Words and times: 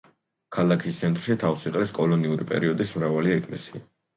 ქალაქის 0.55 1.01
ცენტრში 1.01 1.35
თავს 1.45 1.67
იყრის 1.73 1.93
კოლონიური 1.99 2.51
პერიოდის 2.55 2.95
მრავალი 2.99 3.37
ეკლესია. 3.39 3.85